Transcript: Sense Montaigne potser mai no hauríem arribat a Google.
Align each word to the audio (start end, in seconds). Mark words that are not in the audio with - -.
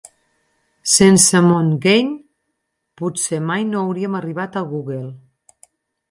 Sense 0.91 1.41
Montaigne 1.47 2.15
potser 3.01 3.39
mai 3.49 3.67
no 3.73 3.83
hauríem 3.89 4.17
arribat 4.21 4.57
a 4.63 4.65
Google. 4.71 5.03